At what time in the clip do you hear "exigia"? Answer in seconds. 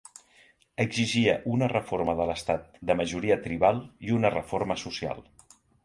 0.85-1.35